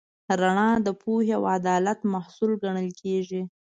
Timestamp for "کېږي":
3.01-3.41